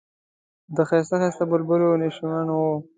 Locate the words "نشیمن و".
2.03-2.57